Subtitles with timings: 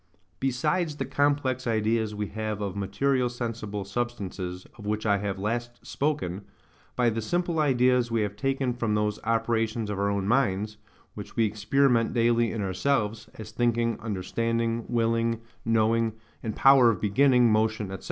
[0.39, 5.85] Besides the complex ideas we have of material sensible substances, of which I have last
[5.85, 10.77] spoken,—by the simple ideas we have taken from those operations of our own minds,
[11.13, 17.51] which we experiment daily in ourselves, as thinking, understanding, willing, knowing, and power of beginning
[17.51, 17.97] motion, &c.